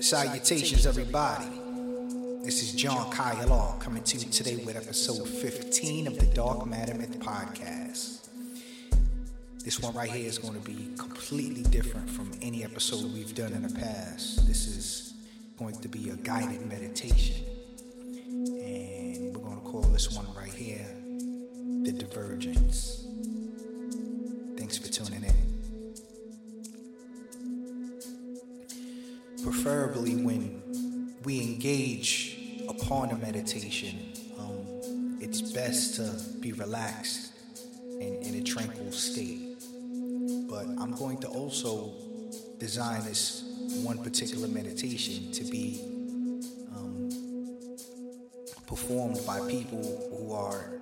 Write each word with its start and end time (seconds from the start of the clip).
Salutations, 0.00 0.86
everybody. 0.86 1.44
This 2.42 2.62
is 2.62 2.72
John 2.72 3.10
Kyle 3.12 3.76
coming 3.80 4.02
to 4.02 4.16
you 4.16 4.30
today 4.32 4.56
with 4.56 4.74
episode 4.74 5.28
15 5.28 6.06
of 6.06 6.18
the 6.18 6.24
Dark 6.24 6.64
Matter 6.64 6.94
Myth 6.94 7.20
podcast. 7.20 8.28
This 9.62 9.78
one 9.78 9.94
right 9.94 10.10
here 10.10 10.26
is 10.26 10.38
going 10.38 10.54
to 10.54 10.66
be 10.66 10.94
completely 10.96 11.64
different 11.64 12.08
from 12.08 12.32
any 12.40 12.64
episode 12.64 13.12
we've 13.12 13.34
done 13.34 13.52
in 13.52 13.62
the 13.62 13.74
past. 13.78 14.48
This 14.48 14.68
is 14.68 15.12
going 15.58 15.78
to 15.80 15.88
be 15.88 16.08
a 16.08 16.16
guided 16.16 16.66
meditation. 16.66 17.44
And 18.26 19.36
we're 19.36 19.42
going 19.42 19.60
to 19.60 19.66
call 19.66 19.82
this 19.82 20.10
one 20.16 20.26
right 20.34 20.54
here 20.54 20.86
The 21.82 21.92
Divergence. 21.92 23.04
Meditation, 33.32 33.96
um, 34.40 35.18
it's 35.20 35.40
best 35.52 35.94
to 35.94 36.40
be 36.40 36.50
relaxed 36.52 37.32
and 38.00 38.26
in 38.26 38.34
a 38.34 38.42
tranquil 38.42 38.90
state. 38.90 39.54
But 40.48 40.66
I'm 40.80 40.96
going 40.96 41.18
to 41.18 41.28
also 41.28 41.92
design 42.58 43.04
this 43.04 43.44
one 43.84 43.98
particular 43.98 44.48
meditation 44.48 45.30
to 45.30 45.44
be 45.44 45.80
um, 46.74 47.08
performed 48.66 49.20
by 49.24 49.38
people 49.48 49.84
who 50.10 50.32
are 50.32 50.80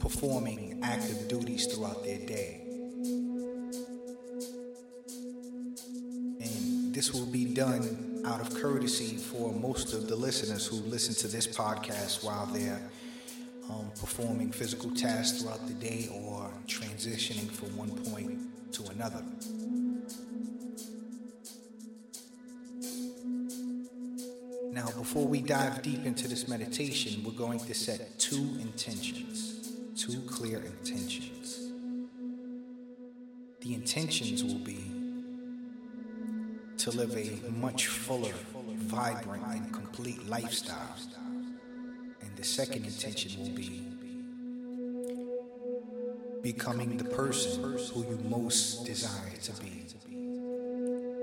performing 0.00 0.80
active 0.82 1.28
duties 1.28 1.66
throughout 1.66 2.02
their 2.02 2.18
day. 2.18 2.62
And 6.40 6.92
this 6.92 7.12
will 7.14 7.26
be 7.26 7.44
done 7.44 8.09
out 8.24 8.40
of 8.40 8.54
courtesy 8.54 9.16
for 9.16 9.52
most 9.52 9.94
of 9.94 10.08
the 10.08 10.16
listeners 10.16 10.66
who 10.66 10.76
listen 10.76 11.14
to 11.14 11.28
this 11.28 11.46
podcast 11.46 12.24
while 12.24 12.46
they're 12.46 12.80
um, 13.70 13.90
performing 13.98 14.50
physical 14.50 14.90
tasks 14.90 15.42
throughout 15.42 15.66
the 15.66 15.74
day 15.74 16.08
or 16.12 16.50
transitioning 16.66 17.50
from 17.50 17.76
one 17.76 17.90
point 18.10 18.38
to 18.72 18.84
another. 18.90 19.22
Now, 24.72 24.86
before 24.96 25.26
we 25.26 25.40
dive 25.40 25.82
deep 25.82 26.04
into 26.04 26.28
this 26.28 26.46
meditation, 26.46 27.24
we're 27.24 27.32
going 27.32 27.58
to 27.60 27.74
set 27.74 28.18
two 28.18 28.56
intentions, 28.60 29.72
two 29.96 30.20
clear 30.22 30.62
intentions. 30.62 31.70
The 33.60 33.74
intentions 33.74 34.44
will 34.44 34.60
be 34.60 34.99
live 36.92 37.16
a 37.16 37.50
much 37.50 37.86
fuller, 37.86 38.32
vibrant, 38.76 39.44
and 39.46 39.72
complete 39.72 40.26
lifestyle. 40.28 40.96
And 42.20 42.36
the 42.36 42.44
second 42.44 42.84
intention 42.84 43.40
will 43.40 43.56
be 43.56 43.82
becoming 46.42 46.96
the 46.96 47.04
person 47.04 47.62
who 47.62 48.02
you 48.02 48.18
most 48.28 48.84
desire 48.86 49.36
to 49.42 49.52
be. 49.60 49.84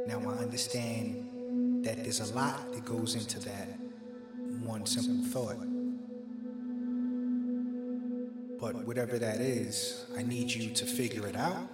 Now, 0.08 0.20
I 0.30 0.38
understand 0.44 1.84
that 1.84 2.04
there's 2.04 2.20
a 2.20 2.34
lot 2.34 2.72
that 2.74 2.86
goes 2.86 3.16
into 3.16 3.40
that 3.40 3.68
one 4.64 4.86
simple 4.86 5.26
thought. 5.30 5.58
But 8.60 8.86
whatever 8.86 9.20
that 9.20 9.42
is, 9.42 10.06
I 10.18 10.24
need 10.24 10.52
you 10.52 10.74
to 10.74 10.86
figure 10.86 11.28
it 11.28 11.36
out, 11.36 11.68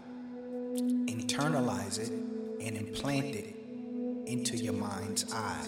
internalize 1.05 1.99
it, 1.99 2.11
and 2.61 2.77
implant 2.77 3.35
it 3.35 3.52
into 4.25 4.57
your 4.57 4.73
mind's 4.73 5.31
eye. 5.33 5.67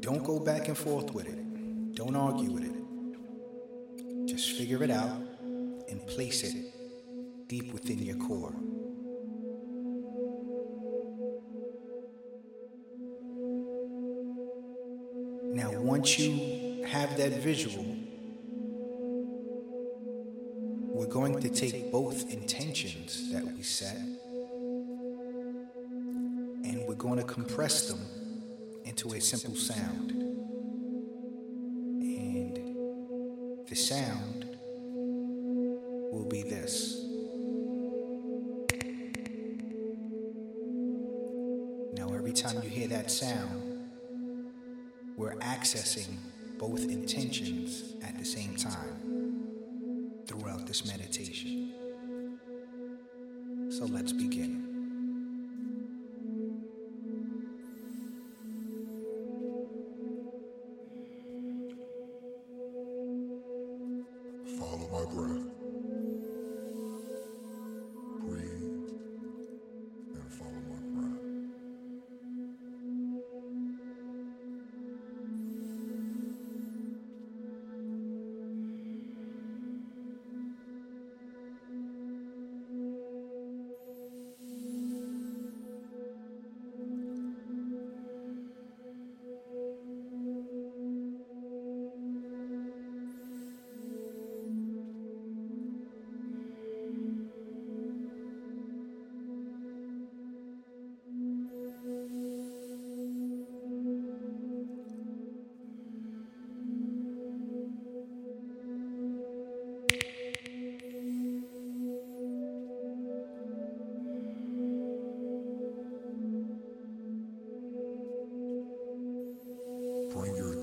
Don't 0.00 0.24
go 0.24 0.40
back 0.40 0.68
and 0.68 0.76
forth 0.76 1.14
with 1.14 1.28
it. 1.28 1.94
Don't 1.94 2.16
argue 2.16 2.50
with 2.50 2.64
it. 2.64 4.26
Just 4.26 4.52
figure 4.52 4.82
it 4.82 4.90
out 4.90 5.20
and 5.88 6.06
place 6.06 6.42
it 6.42 6.54
deep 7.46 7.72
within 7.72 7.98
your 7.98 8.16
core. 8.16 8.54
Now, 15.54 15.70
once 15.80 16.18
you 16.18 16.84
have 16.86 17.16
that 17.18 17.32
visual, 17.42 17.84
going 21.12 21.38
to 21.38 21.50
take 21.50 21.92
both 21.92 22.32
intentions 22.32 23.30
that 23.30 23.44
we 23.44 23.60
set 23.62 23.98
and 26.64 26.82
we're 26.88 26.94
going 26.94 27.18
to 27.18 27.24
compress 27.24 27.86
them 27.88 28.00
into 28.86 29.12
a 29.12 29.20
simple 29.20 29.54
sound. 29.54 30.10
And 32.00 32.56
the 33.68 33.74
sound 33.76 34.56
will 36.10 36.26
be 36.30 36.42
this. 36.44 37.04
Now, 41.92 42.14
every 42.14 42.32
time 42.32 42.62
you 42.62 42.70
hear 42.70 42.88
that 42.88 43.10
sound, 43.10 43.86
we're 45.18 45.36
accessing 45.40 46.16
both 46.56 46.88
intentions 46.88 47.96
at 48.02 48.18
the 48.18 48.24
same 48.24 48.56
time 48.56 49.11
this 50.72 50.86
meditation. 50.86 51.70
So 53.68 53.84
let's 53.84 54.10
begin. 54.10 54.71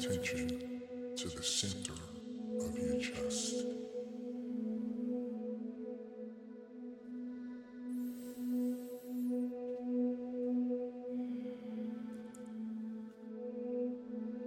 Attention 0.09 0.81
to 1.15 1.29
the 1.29 1.43
center 1.43 1.93
of 2.59 2.75
your 2.79 2.99
chest. 2.99 3.63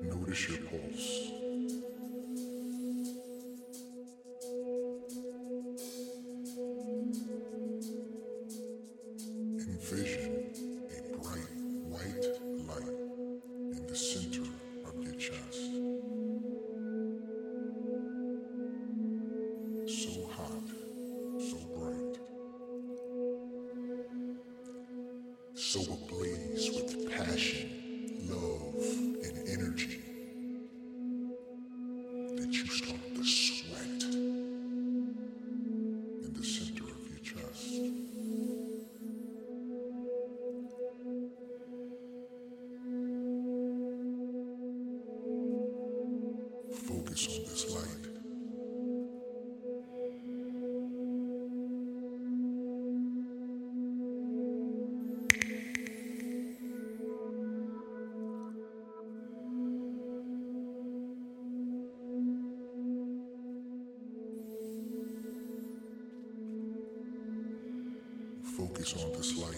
Notice 0.02 0.48
your 0.48 0.58
pulse. 0.69 1.31
Focus 68.82 69.05
on 69.05 69.12
this 69.12 69.38
light. 69.38 69.55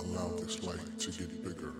Allow 0.00 0.28
this 0.36 0.62
light 0.64 0.98
to 0.98 1.10
get 1.12 1.44
bigger, 1.44 1.72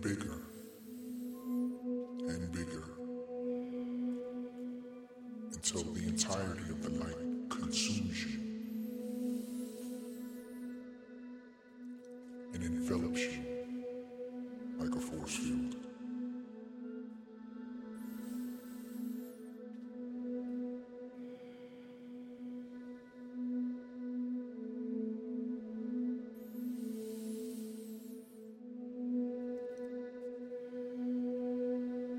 bigger 0.00 0.40
and 2.28 2.52
bigger. 2.52 2.84
Until 5.52 5.82
the 5.92 6.04
entirety 6.08 6.69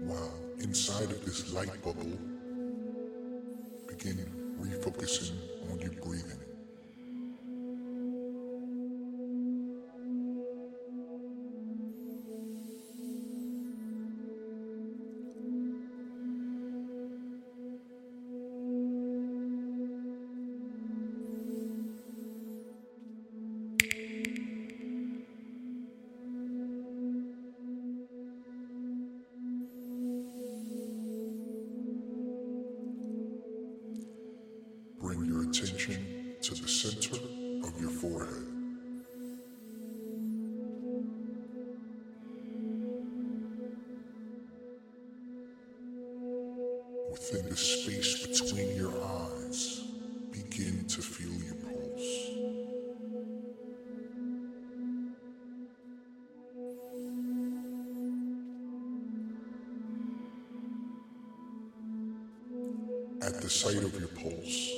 While 0.01 0.33
inside 0.59 1.11
of 1.11 1.23
this 1.25 1.53
light 1.53 1.79
bubble, 1.83 2.17
begin 3.87 4.25
refocusing 4.59 5.37
on 5.71 5.79
your 5.79 5.91
breathing. 5.91 6.50
Within 47.11 47.49
the 47.49 47.57
space 47.57 48.25
between 48.25 48.73
your 48.77 48.93
eyes, 49.03 49.83
begin 50.31 50.85
to 50.87 51.01
feel 51.01 51.33
your 51.43 51.55
pulse. 51.55 52.29
At 63.21 63.41
the 63.41 63.49
sight 63.49 63.83
of 63.83 63.99
your 63.99 64.07
pulse, 64.07 64.70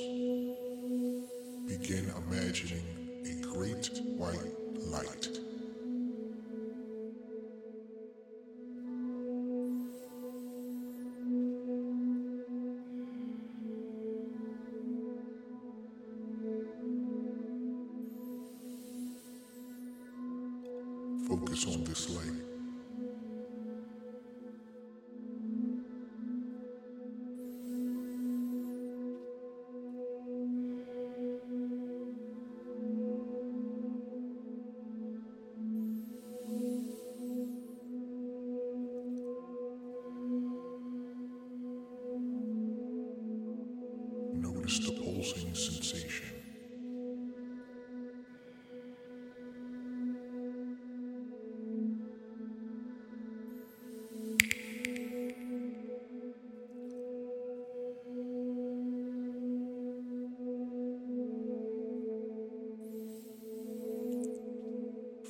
Focus 21.28 21.66
on 21.66 21.84
this 21.84 22.10
light. 22.10 22.53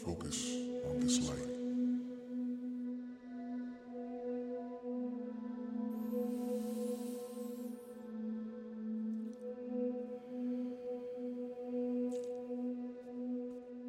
Focus 0.05 0.55
on 0.87 1.01
this 1.01 1.19
light. 1.29 1.39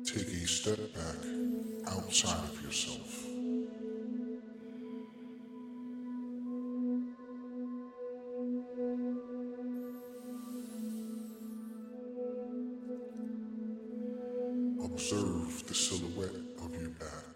Take 0.06 0.28
a 0.28 0.48
step 0.48 0.78
back 0.94 1.94
outside 1.94 2.50
of 2.50 2.64
yourself. 2.64 3.35
Observe 14.86 15.66
the 15.68 15.74
silhouette 15.74 16.36
of 16.64 16.80
your 16.80 16.92
back. 16.92 17.35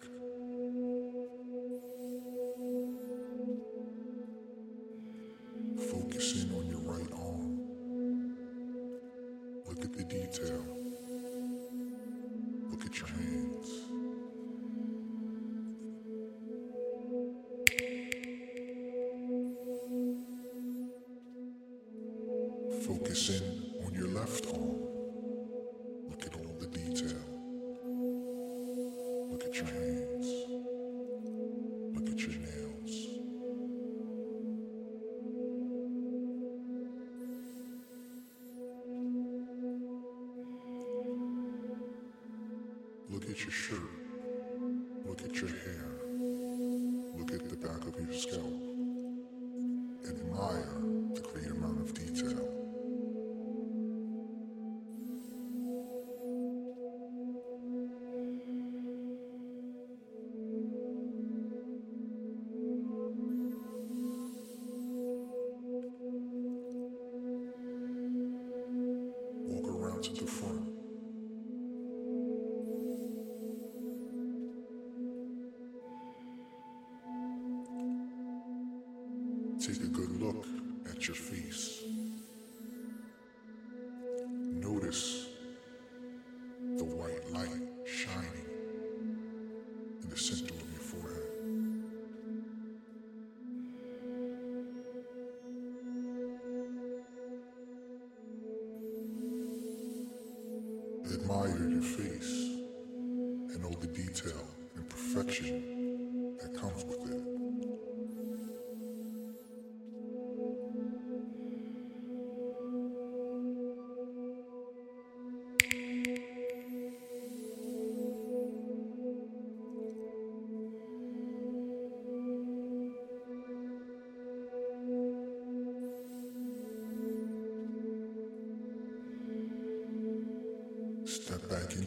Look 43.19 43.31
at 43.31 43.41
your 43.41 43.51
shirt. 43.51 43.79
Look 45.05 45.21
at 45.25 45.35
your 45.41 45.49
hair. 45.49 45.91
Look 47.17 47.33
at 47.33 47.49
the 47.49 47.57
back 47.57 47.85
of 47.85 47.93
your 47.99 48.13
scalp. 48.13 48.63
Admire 50.07 50.79
the 51.13 51.21
great 51.33 51.51
amount 51.51 51.81
of 51.81 51.93
detail. 51.93 52.48
Take 79.59 79.83
a 79.83 79.87
good 79.87 80.21
look 80.21 80.45
at 80.89 81.05
your 81.05 81.15
face. 81.15 81.83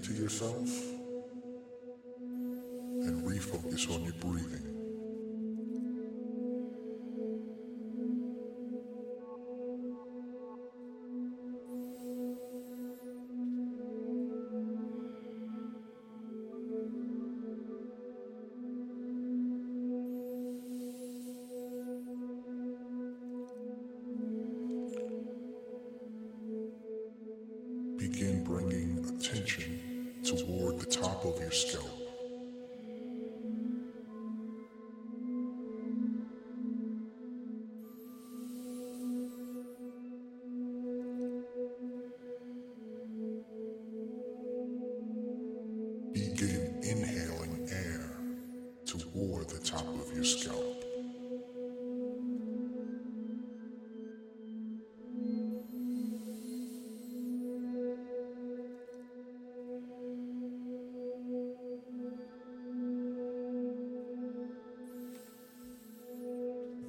Into 0.02 0.20
yourself 0.20 0.68
and 2.18 3.22
refocus 3.22 3.88
on 3.94 4.02
your 4.02 4.14
breathing. 4.14 4.71
Toward 30.36 30.78
the 30.78 30.86
top 30.86 31.24
of 31.24 31.38
your 31.40 31.50
scalp. 31.50 32.01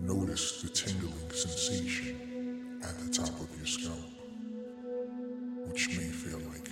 Notice 0.04 0.62
the 0.62 0.68
tingling 0.68 1.32
sensation 1.32 2.82
at 2.84 3.00
the 3.00 3.10
top 3.10 3.30
of 3.40 3.48
your 3.56 3.66
scalp, 3.66 3.96
which 5.70 5.88
may 5.98 6.10
feel 6.10 6.40
like 6.50 6.66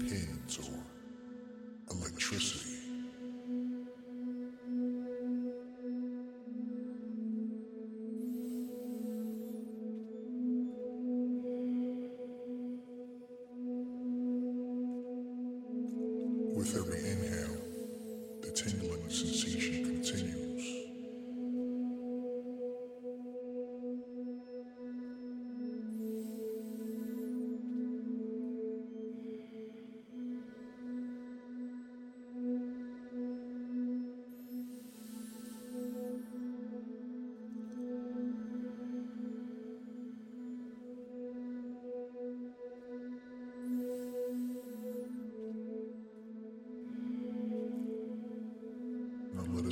pins 0.00 0.58
or 0.58 1.96
electricity. 1.96 2.71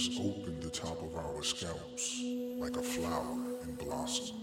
Now 0.00 0.06
let 0.06 0.18
us 0.18 0.20
open 0.20 0.60
the 0.60 0.70
top 0.70 1.02
of 1.02 1.14
our 1.14 1.42
scalps 1.42 2.22
like 2.56 2.74
a 2.76 2.82
flower 2.82 3.36
in 3.64 3.74
blossom, 3.74 4.36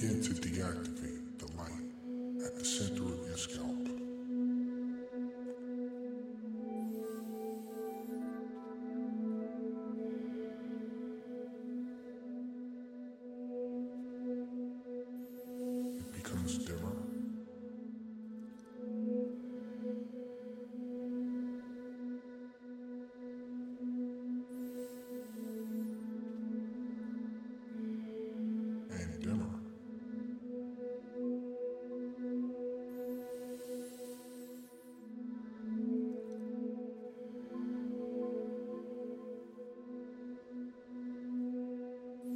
Begin 0.00 0.22
to 0.22 0.30
deactivate 0.30 1.38
the 1.38 1.46
light 1.58 2.46
at 2.46 2.58
the 2.58 2.64
center 2.64 3.02
of 3.02 3.28
your 3.28 3.36
scalp. 3.36 3.99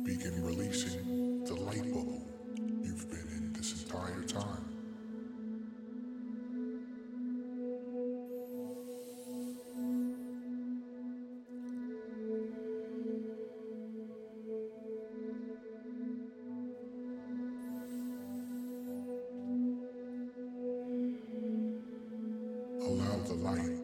Begin 0.04 0.44
releasing 0.44 1.44
the 1.44 1.54
light 1.54 1.82
bubble 1.90 2.22
you've 2.82 3.08
been 3.08 3.26
in 3.36 3.52
this 3.54 3.82
entire 3.82 4.22
time. 4.24 4.68
Allow 22.82 23.16
the 23.26 23.34
light 23.34 23.74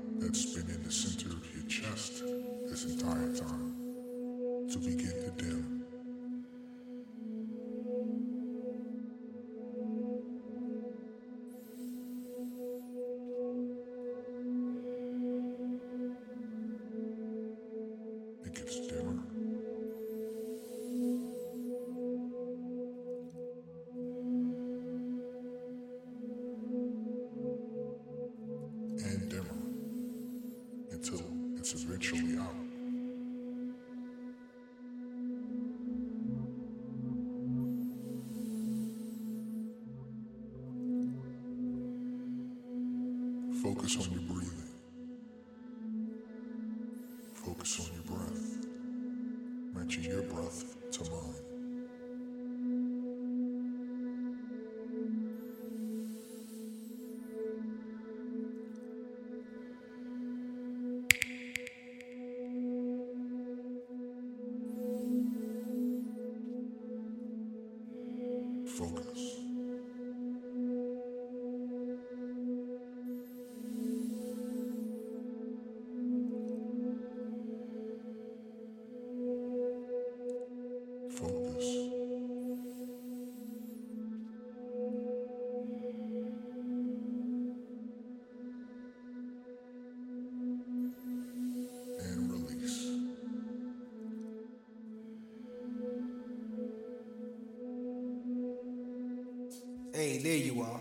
there 100.20 100.36
you 100.36 100.62
are. 100.62 100.80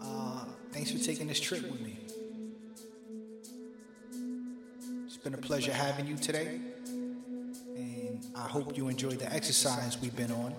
Uh, 0.00 0.44
thanks 0.72 0.90
for 0.90 0.98
taking 0.98 1.26
this 1.26 1.40
trip 1.40 1.62
with 1.62 1.80
me. 1.80 1.96
It's 5.06 5.16
been 5.16 5.34
a 5.34 5.38
pleasure 5.38 5.72
having 5.72 6.06
you 6.06 6.16
today. 6.16 6.60
And 7.76 8.24
I 8.36 8.48
hope 8.48 8.76
you 8.76 8.88
enjoyed 8.88 9.18
the 9.18 9.32
exercise 9.32 9.98
we've 10.00 10.16
been 10.16 10.32
on. 10.32 10.54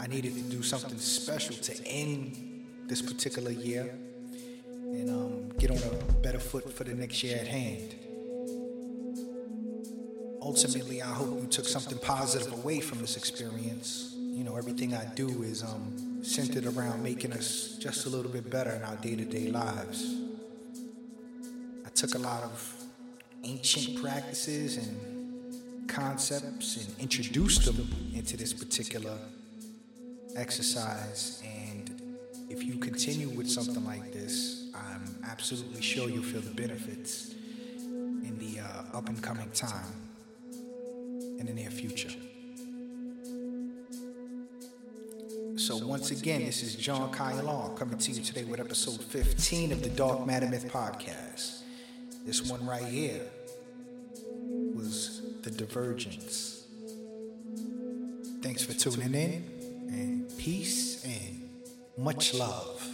I 0.00 0.06
needed 0.06 0.34
to 0.34 0.42
do 0.42 0.62
something 0.62 0.98
special 0.98 1.54
to 1.56 1.86
end 1.86 2.66
this 2.86 3.02
particular 3.02 3.52
year 3.52 3.94
and 4.72 5.10
um, 5.10 5.48
get 5.58 5.70
on 5.70 5.78
a 5.78 6.12
better 6.14 6.40
foot 6.40 6.72
for 6.72 6.84
the 6.84 6.94
next 6.94 7.22
year 7.22 7.38
at 7.38 7.46
hand. 7.46 7.94
Ultimately, 10.42 11.02
I 11.02 11.06
hope 11.06 11.40
you 11.40 11.46
took 11.46 11.66
something 11.66 11.98
positive 11.98 12.52
away 12.52 12.80
from 12.80 12.98
this 12.98 13.16
experience. 13.16 14.09
You 14.40 14.46
know, 14.46 14.56
everything 14.56 14.94
I 14.94 15.04
do 15.14 15.42
is 15.42 15.62
um, 15.62 16.22
centered 16.22 16.64
around 16.64 17.02
making 17.02 17.34
us 17.34 17.76
just 17.78 18.06
a 18.06 18.08
little 18.08 18.32
bit 18.32 18.48
better 18.48 18.70
in 18.70 18.82
our 18.84 18.96
day 18.96 19.14
to 19.14 19.24
day 19.26 19.50
lives. 19.50 20.16
I 21.84 21.90
took 21.90 22.14
a 22.14 22.18
lot 22.18 22.44
of 22.44 22.74
ancient 23.44 24.00
practices 24.02 24.78
and 24.78 25.90
concepts 25.90 26.78
and 26.78 26.98
introduced 27.00 27.66
them 27.66 27.86
into 28.14 28.38
this 28.38 28.54
particular 28.54 29.18
exercise. 30.36 31.42
And 31.44 32.16
if 32.48 32.64
you 32.64 32.78
continue 32.78 33.28
with 33.28 33.50
something 33.50 33.84
like 33.84 34.10
this, 34.10 34.70
I'm 34.74 35.04
absolutely 35.22 35.82
sure 35.82 36.08
you'll 36.08 36.22
feel 36.22 36.40
the 36.40 36.54
benefits 36.54 37.34
in 37.82 38.38
the 38.38 38.60
uh, 38.60 38.96
up 38.96 39.06
and 39.06 39.22
coming 39.22 39.50
time 39.50 39.92
in 41.38 41.44
the 41.44 41.52
near 41.52 41.70
future. 41.70 42.08
So 45.60 45.76
once 45.76 46.10
again, 46.10 46.46
this 46.46 46.62
is 46.62 46.74
John 46.74 47.12
Kyalon 47.12 47.76
coming 47.76 47.98
to 47.98 48.12
you 48.12 48.22
today 48.22 48.44
with 48.44 48.60
episode 48.60 48.98
15 48.98 49.72
of 49.72 49.82
the 49.82 49.90
Dark 49.90 50.26
Matter 50.26 50.48
Myth 50.48 50.66
podcast. 50.72 51.60
This 52.24 52.50
one 52.50 52.66
right 52.66 52.82
here 52.82 53.20
was 54.74 55.20
The 55.42 55.50
Divergence. 55.50 56.64
Thanks 58.40 58.64
for 58.64 58.72
tuning 58.72 59.12
in, 59.12 59.44
and 59.90 60.38
peace 60.38 61.04
and 61.04 61.50
much 61.98 62.32
love. 62.32 62.89